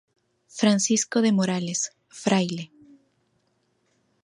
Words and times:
Francisco 0.47 1.21
de 1.21 1.31
Morales, 1.31 1.91
Fr. 2.09 2.33